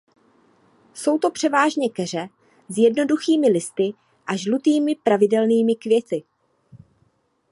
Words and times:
Jsou 0.93 1.17
to 1.19 1.29
převážně 1.31 1.89
keře 1.89 2.29
s 2.69 2.77
jednoduchými 2.77 3.47
listy 3.51 3.93
a 4.27 4.35
žlutými 4.35 4.95
pravidelnými 4.95 5.75
květy. 5.75 6.23